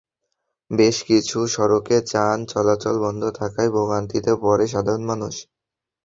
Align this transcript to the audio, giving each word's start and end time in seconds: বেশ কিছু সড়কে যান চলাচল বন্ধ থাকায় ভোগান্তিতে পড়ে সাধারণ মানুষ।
বেশ 0.71 0.97
কিছু 1.07 1.37
সড়কে 1.47 1.97
যান 2.11 2.37
চলাচল 2.51 2.95
বন্ধ 3.05 3.21
থাকায় 3.39 3.69
ভোগান্তিতে 3.75 4.31
পড়ে 4.43 4.65
সাধারণ 4.73 5.03
মানুষ। 5.11 5.35